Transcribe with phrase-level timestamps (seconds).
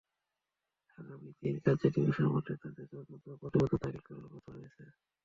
[0.97, 4.83] আগামী তিন কার্য দিবসের মধ্যে তাদের তদন্ত প্রতিবেদন দাখিল করার কথা রয়েছে।